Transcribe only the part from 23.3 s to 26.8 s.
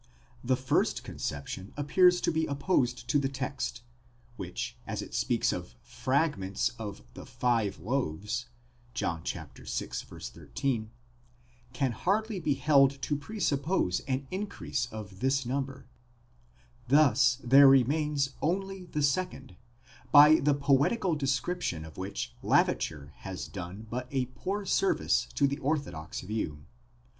done but a poor service to the orthodox view.